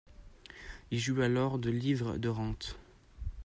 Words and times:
Il 0.89 0.97
jouit 0.97 1.21
alors 1.21 1.59
de 1.59 1.69
livres 1.69 2.17
de 2.17 2.27
rente. 2.27 2.75